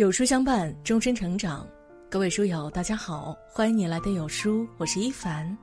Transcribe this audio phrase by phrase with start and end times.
[0.00, 1.68] 有书相伴，终身成长。
[2.08, 5.54] 各位书友，大家好，欢迎你来的有书，我是一凡。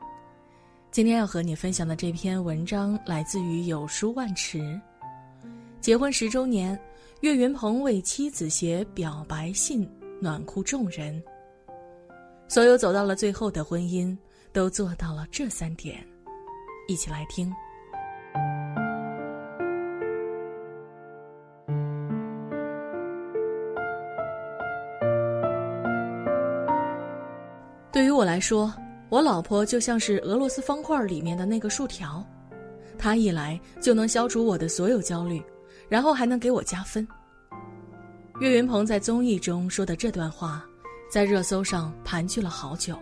[0.92, 4.80] 今天要和你分享的这篇文章来自于有书万池。
[5.82, 6.80] 结婚十周年，
[7.22, 9.90] 岳云鹏为妻子写表白信，
[10.22, 11.20] 暖哭众人。
[12.48, 14.16] 所有走到了最后的婚姻，
[14.54, 16.08] 都做到了这三点，
[16.88, 17.52] 一起来听。
[27.98, 28.72] 对于我来说，
[29.10, 32.24] 我老婆就像是俄罗斯方块里面的那个竖条，
[32.96, 35.42] 她一来就能消除我的所有焦虑，
[35.90, 37.08] 然后还能给我加分。
[38.40, 40.64] 岳云鹏在综艺中说的这段话，
[41.12, 42.96] 在热搜上盘踞了好久。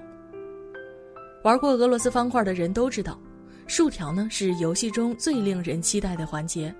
[1.43, 3.19] 玩过俄罗斯方块的人都知道，
[3.67, 6.73] 竖条呢是游戏中最令人期待的环节，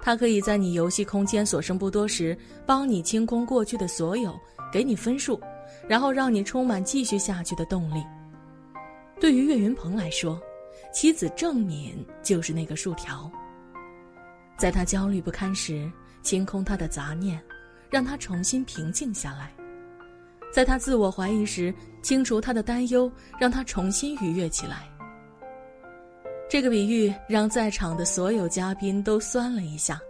[0.00, 4.34] 它可以在你游戏空间所剩不多时，帮你清空过去的所有，
[4.72, 5.40] 给你分数。
[5.88, 8.04] 然后让你充满继续下去的动力。
[9.20, 10.40] 对于岳云鹏来说，
[10.92, 13.30] 妻子郑敏就是那个树条。
[14.56, 15.90] 在他焦虑不堪时，
[16.22, 17.42] 清空他的杂念，
[17.90, 19.48] 让他重新平静下来；
[20.52, 24.88] 在他自我怀疑时，清除他的担忧，让他重新愉悦起来。
[26.48, 30.00] 这个比喻让在场的所有嘉宾都酸了一下。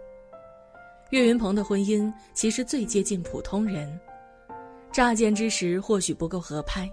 [1.11, 3.99] 岳云鹏的婚姻其实最接近普通人。
[4.95, 6.89] 乍见之时或许不够合拍，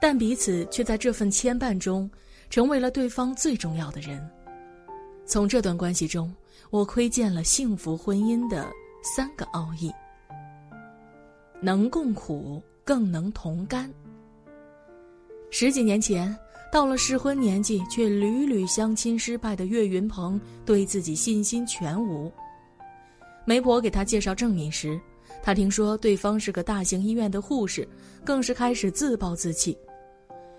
[0.00, 2.08] 但彼此却在这份牵绊中，
[2.48, 4.24] 成为了对方最重要的人。
[5.26, 6.32] 从这段关系中，
[6.70, 8.70] 我窥见了幸福婚姻的
[9.02, 9.92] 三个奥义：
[11.60, 13.92] 能共苦，更能同甘。
[15.50, 16.32] 十几年前，
[16.70, 22.30] 到了适婚年纪却屡屡相亲失败的岳云鹏，对自己信心全无。
[23.44, 24.96] 媒婆给他介绍郑敏时。
[25.40, 27.86] 他听说对方是个大型医院的护士，
[28.24, 29.78] 更是开始自暴自弃。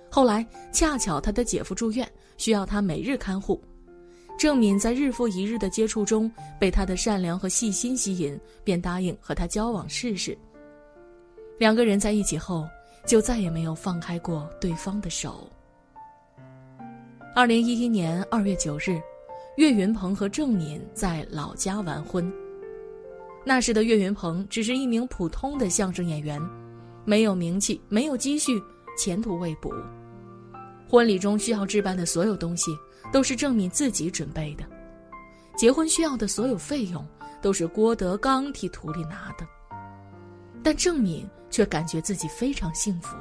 [0.10, 3.62] 后来恰巧他的姐夫住院，需要他每日看护。
[4.38, 10.38] 郑敏在日复一日的接触中，被他的善良和细心吸引，便答应和他交往试试。
[11.60, 12.68] 两个人在一起后，
[13.06, 15.48] 就再也没有放开过对方的手。
[17.36, 19.00] 二零一一年二月九日，
[19.58, 22.32] 岳云鹏和郑敏在老家完婚。
[23.46, 26.42] 那时的岳云鹏只是一名普通的相声演员，
[27.06, 28.62] 没有名气，没有积蓄，
[28.98, 29.74] 前途未卜。
[30.90, 32.72] 婚礼中需要置办的所有东西
[33.12, 34.64] 都是郑敏自己准备的，
[35.58, 37.06] 结婚需要的所有费用
[37.42, 39.46] 都是郭德纲替徒弟拿的。
[40.64, 43.18] 但郑敏却感觉自己非常幸福。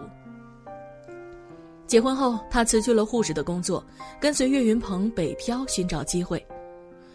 [1.87, 3.84] 结婚后，她辞去了护士的工作，
[4.21, 6.47] 跟随岳云鹏北漂寻找机会，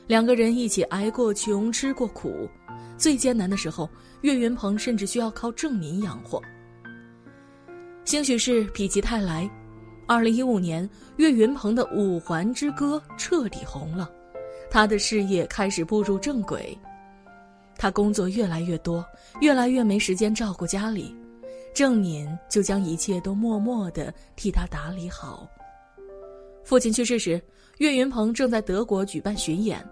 [0.07, 2.49] 两个人一起挨过穷，吃过苦。
[2.97, 3.89] 最艰难的时候，
[4.21, 6.41] 岳云鹏甚至需要靠郑敏养活。
[8.05, 9.49] 兴许是否极泰来，
[10.07, 14.09] 二零一五年，岳云鹏的《五环之歌》彻底红了，
[14.71, 16.75] 他的事业开始步入正轨。
[17.75, 19.05] 他工作越来越多，
[19.41, 21.13] 越来越没时间照顾家里，
[21.75, 25.47] 郑敏就将一切都默默的替他打理好。
[26.63, 27.39] 父亲去世时，
[27.77, 29.85] 岳云鹏正在德国举办巡演，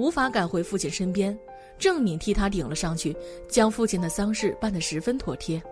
[0.00, 1.38] 无法赶回父亲身边。
[1.78, 3.14] 郑敏替他顶了上去，
[3.48, 5.62] 将父亲的丧事办得十分妥帖。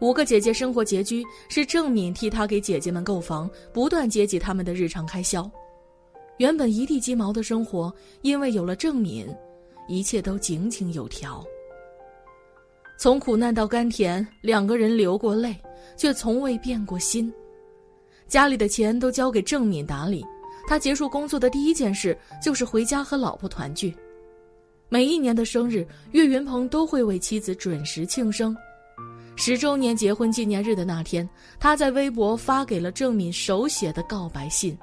[0.00, 5.48] 五个姐姐生活拮据，是郑敏替他给姐姐们购房，不断接济他们的日常开销。
[6.38, 9.26] 原本一地鸡毛的生活，因为有了郑敏，
[9.88, 11.44] 一切都井井有条。
[12.98, 15.56] 从苦难到甘甜，两个人流过泪，
[15.96, 17.32] 却从未变过心。
[18.28, 20.24] 家里的钱都交给郑敏打理，
[20.66, 23.94] 他结束工作的第一件事就是回家和老婆团聚。
[24.88, 28.56] 每一年的生日，岳云鹏都会为妻子准时庆生。
[29.36, 34.78] 十周年结婚纪念日的那天，他在微博发给了郑敏手写的告白信。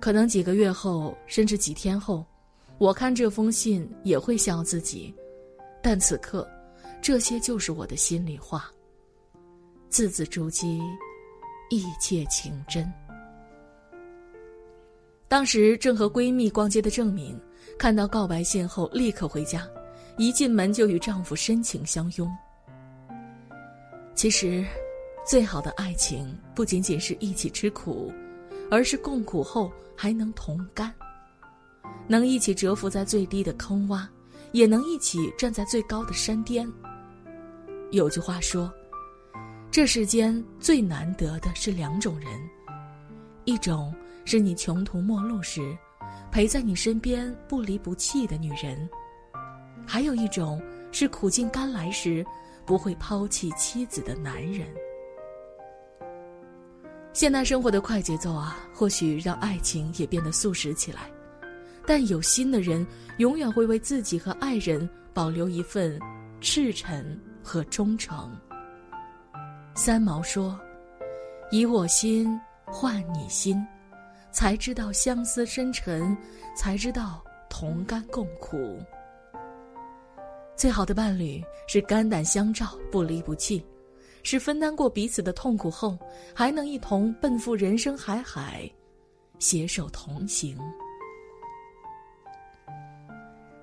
[0.00, 2.24] 可能几个月后，甚至几天后，
[2.78, 5.14] 我看这封信也会笑自己，
[5.82, 6.48] 但此刻，
[7.02, 8.70] 这些就是我的心里话。
[9.90, 10.80] 字字珠玑，
[11.70, 12.90] 意切情真。
[15.28, 17.38] 当时正和闺蜜逛街的郑敏。
[17.76, 19.66] 看到告白信后，立刻回家，
[20.16, 22.30] 一进门就与丈夫深情相拥。
[24.14, 24.64] 其实，
[25.26, 28.12] 最好的爱情不仅仅是一起吃苦，
[28.70, 30.94] 而是共苦后还能同甘，
[32.06, 34.06] 能一起蛰伏在最低的坑洼，
[34.52, 36.70] 也能一起站在最高的山巅。
[37.90, 38.72] 有句话说，
[39.68, 42.28] 这世间最难得的是两种人，
[43.44, 43.92] 一种
[44.24, 45.60] 是你穷途末路时。
[46.30, 48.88] 陪在你身边不离不弃的女人，
[49.86, 50.60] 还有一种
[50.90, 52.26] 是苦尽甘来时
[52.66, 54.66] 不会抛弃妻子的男人。
[57.12, 61.08] 现代生活的快节奏啊，或许让爱情也变得速食起来，
[61.86, 62.84] 但有心的人
[63.18, 65.96] 永远会为自己和爱人保留一份
[66.40, 68.36] 赤诚和忠诚。
[69.76, 70.58] 三毛说
[71.52, 72.28] ：“以我心
[72.64, 73.64] 换你心，
[74.34, 76.14] 才知道相思深沉，
[76.56, 78.78] 才知道同甘共苦。
[80.56, 83.64] 最好的伴侣是肝胆相照，不离不弃。”
[84.26, 85.98] 是分担过彼此的痛苦后，
[86.34, 88.66] 还能一同奔赴人生海海，
[89.38, 90.58] 携手同行。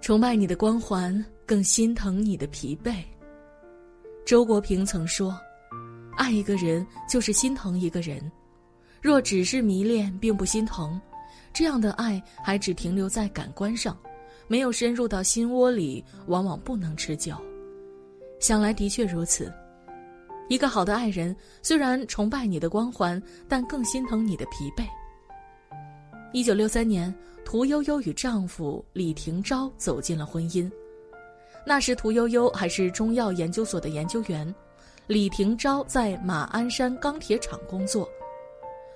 [0.01, 3.03] 崇拜你的光环，更心疼你的疲惫。
[4.23, 5.35] 周国平曾说
[6.15, 8.31] ：“爱一个人就是心疼一个人，
[9.01, 11.01] 若只是迷恋并不心疼，
[11.51, 13.98] 这样的爱还只停留在感官上，
[14.48, 17.36] 没有深入到心窝里，往往不能持久。”
[18.39, 19.51] 想来的确如此。
[20.50, 24.86] 一个好的爱人，虽然崇拜你的光环，但更心疼你的疲惫。
[26.33, 27.13] 一九六三年，
[27.44, 30.69] 屠呦呦与丈夫李廷钊走进了婚姻。
[31.65, 34.54] 那时，屠呦呦还是中药研究所的研究员，
[35.07, 38.07] 李廷钊在马鞍山钢铁厂工作。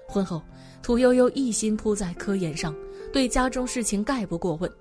[0.08, 0.42] 婚后，
[0.82, 2.74] 屠呦呦一心扑在科研上，
[3.12, 4.72] 对家中事情概不过问，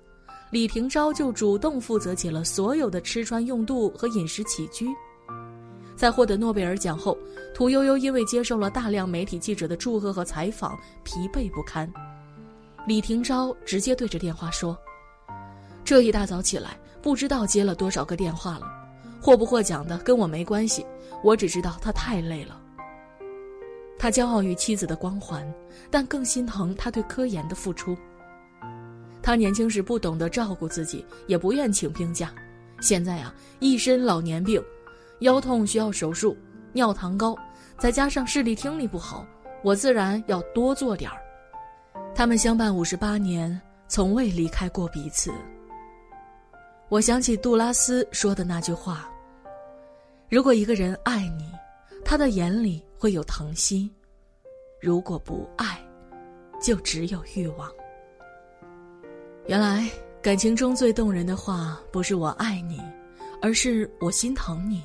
[0.51, 4.87] 李廷钊就主动负责起了所有的吃穿用度和饮食起居。
[5.95, 7.17] 在获得诺贝尔奖后，
[7.53, 11.91] 屠呦呦因为接受了大量媒体记者的祝贺和采访，疲惫不堪。
[12.85, 14.77] 李廷钊直接对着电话说
[15.83, 18.67] ：“这一大早起来，不知道接了多少个电话了，
[19.21, 20.85] 获不获奖的跟我没关系，
[21.23, 22.61] 我只知道他太累了。”
[24.05, 25.51] 他骄傲于妻子的光环，
[25.89, 27.97] 但更心疼他对科研的付出。
[29.19, 32.31] 他年轻时不懂得照顾自己，也不愿请病假，
[32.79, 34.63] 现在啊，一身老年病。
[35.21, 36.37] 腰痛需要手术，
[36.71, 37.35] 尿糖高，
[37.79, 39.25] 再加上视力听力不好，
[39.63, 41.17] 我自然要多做点儿。
[42.13, 45.31] 他们相伴五十八年，从未离开过彼此。
[46.89, 49.09] 我想起杜拉斯说的那句话
[50.29, 51.51] ：“如果一个人爱你，
[52.05, 53.89] 他的眼里会有疼惜；
[54.81, 55.79] 如果不爱，
[56.61, 57.71] 就只有欲望。”
[59.47, 59.87] 原来
[60.21, 62.81] 感情中最动人的话，不是我爱你，
[63.41, 64.81] 而是我心疼你。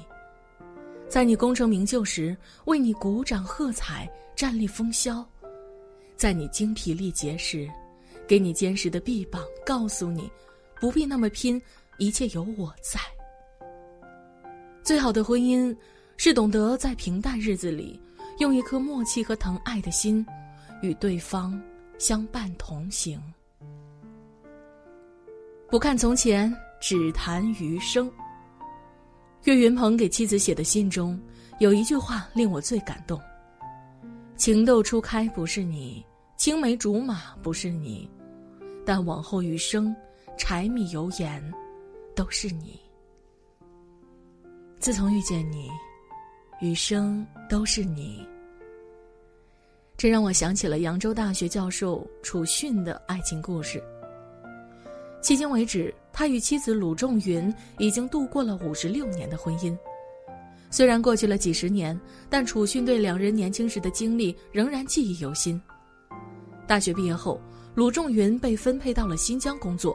[1.09, 2.37] 在你功成名就时，
[2.67, 5.25] 为你鼓掌喝彩，站立风萧；
[6.15, 7.69] 在你精疲力竭时，
[8.29, 10.31] 给你坚实的臂膀，告诉你，
[10.79, 11.61] 不必那么拼，
[11.99, 13.01] 一切有我在。
[14.85, 15.77] 最好的婚姻，
[16.23, 17.99] 是懂得在平淡日子里，
[18.41, 20.23] 用一颗默契和疼爱的心，
[20.83, 21.59] 与对方
[21.99, 23.19] 相伴同行。
[25.71, 28.13] 不看从前，只谈余生。
[29.45, 31.19] 岳云鹏给妻子写的信中，
[31.59, 33.19] 有一句话令我最感动
[34.37, 36.05] ：“情窦初开不是你，
[36.37, 38.07] 青梅竹马不是你，
[38.85, 39.97] 但往后余生，
[40.37, 41.43] 柴米油盐，
[42.15, 42.79] 都是你。
[44.79, 45.71] 自从遇见你，
[46.61, 48.27] 余生都是你。”
[49.97, 53.83] 这让我想起了扬州大学教授楚迅的爱情故事。
[55.21, 59.77] 迄今为止，他与妻子鲁仲云已经度过了五十六年的婚姻。
[60.71, 61.99] 虽然过去了几十年，
[62.31, 65.61] 但楚迅对两人年轻时的经历仍然记忆犹新。
[66.67, 67.39] 大学毕业后，
[67.75, 69.95] 鲁仲云被分配到了新疆工作，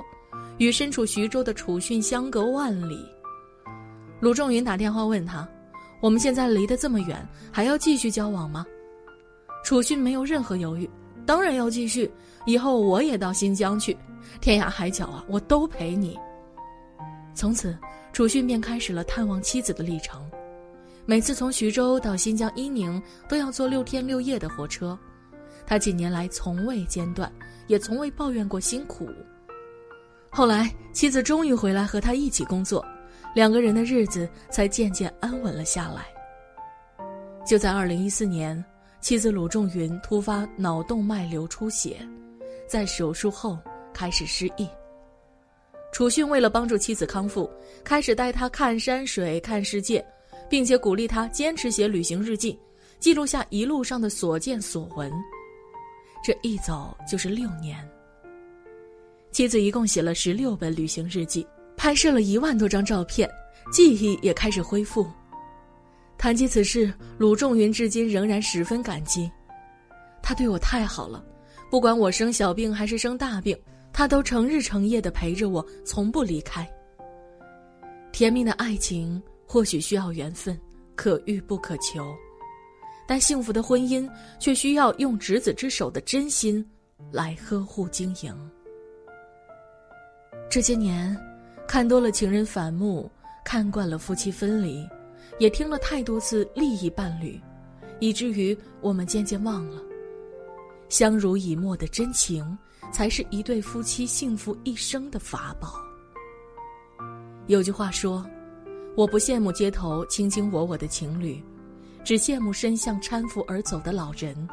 [0.60, 3.03] 与身处徐州的楚迅相隔万里。
[4.19, 5.50] 鲁仲云打电话问他
[6.05, 8.63] ：“我们现在离得这么远，还要继续交往吗？”
[9.65, 10.88] 楚迅没有任何犹豫
[11.25, 12.12] ：“当然要继续，
[12.45, 13.97] 以后我也到新疆去。”
[14.39, 16.15] 天涯海角啊，我都陪你。
[17.33, 17.75] 从此，
[18.13, 20.24] 楚迅便开始了探望妻子的历程。
[21.07, 24.95] 每次从徐州到新疆伊宁，都要坐六天六夜的火车。
[25.65, 27.33] 他几年来从未间断，
[27.65, 29.09] 也从未抱怨过辛苦。
[30.29, 32.85] 后来，妻子终于回来和他一起工作，
[33.36, 36.08] 两个人的日子才渐渐安稳了下来。
[37.46, 38.63] 就在二零一四年，
[39.00, 41.98] 妻子鲁仲云突发脑动脉瘤出血，
[42.68, 43.60] 在手术后。
[43.98, 44.68] 开始失忆。
[45.94, 47.50] 楚迅为了帮助妻子康复，
[47.82, 50.06] 开始带她看山水、看世界，
[50.50, 52.60] 并且鼓励她坚持写旅行日记，
[53.00, 55.10] 记录下一路上的所见所闻。
[56.22, 57.89] 这一走就是六年。
[59.32, 61.48] 妻子一共写了十六本旅行日记，
[61.86, 63.30] 拍摄了一万多张照片，
[63.72, 65.06] 记忆也开始恢复。
[66.18, 69.32] 谈及此事，鲁仲云至今仍然十分感激。
[70.20, 71.24] 他对我太好了，
[71.70, 73.56] 不管我生小病还是生大病。
[73.94, 76.68] 他都成日成夜的陪着我，从不离开。
[78.12, 80.60] 甜蜜的爱情或许需要缘分，
[80.96, 82.15] 可遇不可求，
[83.08, 86.68] 但幸福的婚姻却需要用执子之手的真心
[87.12, 88.36] 来呵护经营。
[90.50, 91.15] 这些年，
[91.67, 93.12] 看多了情人反目，
[93.43, 94.88] 看惯了夫妻分离，
[95.39, 97.41] 也听了太多次利益伴侣，
[98.00, 99.81] 以至于我们渐渐忘了，
[100.89, 102.57] 相濡以沫的真情，
[102.91, 105.74] 才是一对夫妻幸福一生的法宝。
[107.48, 108.25] 有句话说
[108.95, 111.43] ：“我不羡慕街头卿卿我我的情侣，
[112.03, 114.48] 只羡慕身向搀扶而走的老人。”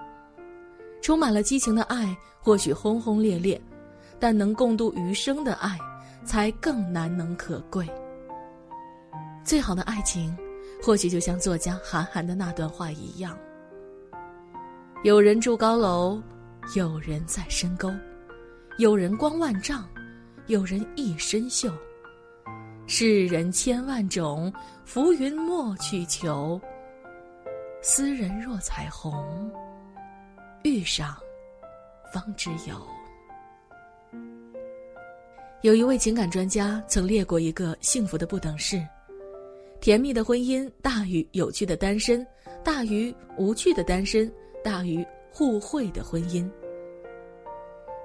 [1.02, 3.60] 充满了激情的爱，或许轰轰烈烈。
[4.18, 5.76] 但能共度余生的爱，
[6.24, 7.88] 才更难能可贵。
[9.44, 10.36] 最好的爱情，
[10.82, 13.36] 或许就像作家韩寒的那段话一样：
[15.02, 16.22] 有人住高楼，
[16.76, 17.92] 有人在深沟，
[18.78, 19.84] 有人光万丈，
[20.46, 21.72] 有人一身锈。
[22.86, 24.52] 世人千万种，
[24.84, 26.60] 浮云莫去求。
[27.80, 29.50] 斯人若彩虹，
[30.62, 31.16] 遇上，
[32.12, 32.86] 方知有。
[35.62, 38.84] 有一位情感专家曾列过一个幸福的不等式：
[39.80, 42.26] 甜蜜的婚姻大于有趣的单身，
[42.64, 44.30] 大于无趣的单身，
[44.64, 46.50] 大于互惠的婚姻。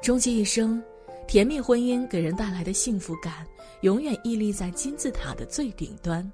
[0.04, 0.80] 终其一生，
[1.28, 3.44] 甜蜜婚姻给人带来的幸福感，
[3.82, 6.32] 永远屹立在金字塔的最顶端。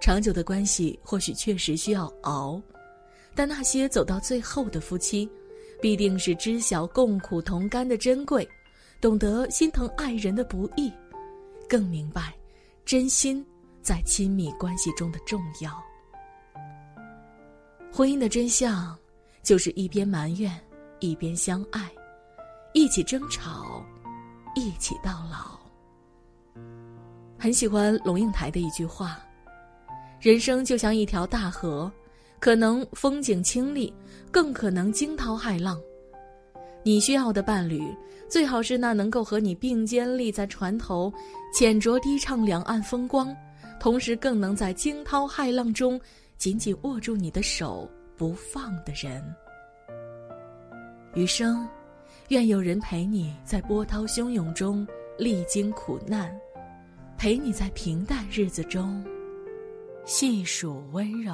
[0.00, 2.60] 长久的关系或许确实需要熬，
[3.36, 5.30] 但那些走到最后的夫妻，
[5.80, 8.44] 必定是知晓共苦同甘的珍贵。
[9.02, 10.88] 懂得心疼爱人的不易，
[11.68, 12.32] 更明白
[12.84, 13.44] 真心
[13.82, 15.82] 在亲密关系中的重要。
[17.92, 18.96] 婚姻的真相，
[19.42, 20.56] 就是一边埋怨，
[21.00, 21.90] 一边相爱，
[22.74, 23.84] 一起争吵，
[24.54, 25.58] 一起到老。
[27.36, 29.20] 很喜欢龙应台的一句话
[30.22, 31.90] ：“人生就像一条大河，
[32.38, 33.92] 可能风景清丽，
[34.30, 35.76] 更可能惊涛骇浪。”
[36.84, 37.82] 你需要的伴侣，
[38.28, 41.12] 最好是那能够和你并肩立在船头，
[41.54, 43.34] 浅酌低唱两岸风光，
[43.78, 46.00] 同时更能在惊涛骇浪中
[46.38, 49.22] 紧紧握住你的手不放的人。
[51.14, 51.68] 余生，
[52.28, 54.86] 愿有人陪你在波涛汹涌中
[55.18, 56.34] 历经苦难，
[57.16, 59.04] 陪你在平淡日子中
[60.04, 61.32] 细数温柔。